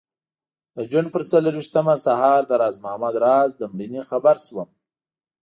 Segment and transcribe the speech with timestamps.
[0.75, 4.69] د جون پر څلرویشتمه سهار د راز محمد راز له مړینې خبر شوم.